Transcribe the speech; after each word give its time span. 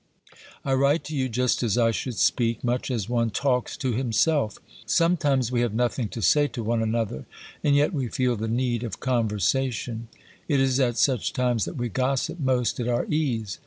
I 0.65 0.73
write 0.73 1.03
to 1.03 1.15
you 1.15 1.29
just 1.29 1.61
as 1.61 1.77
I 1.77 1.91
should 1.91 2.15
speak, 2.15 2.63
much 2.63 2.89
as 2.89 3.07
one 3.07 3.29
talks 3.29 3.77
to 3.77 3.91
himself. 3.93 4.57
Sometimes 4.87 5.51
we 5.51 5.61
have 5.61 5.75
nothing 5.75 6.07
to 6.09 6.23
say 6.23 6.47
to 6.47 6.63
one 6.63 6.81
another, 6.81 7.27
and 7.63 7.75
yet 7.75 7.93
we 7.93 8.07
feel 8.07 8.35
the 8.35 8.47
need 8.47 8.83
of 8.83 8.99
conversation; 8.99 10.07
it 10.47 10.59
is 10.59 10.79
at 10.79 10.97
such 10.97 11.33
times 11.33 11.65
that 11.65 11.75
we 11.77 11.87
gossip 11.87 12.39
most 12.39 12.79
at 12.79 12.87
our 12.87 13.05
ease. 13.11 13.59